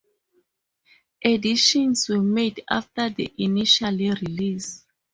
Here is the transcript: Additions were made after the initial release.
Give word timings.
Additions 1.23 2.09
were 2.09 2.23
made 2.23 2.63
after 2.67 3.07
the 3.11 3.31
initial 3.37 3.91
release. 3.95 4.83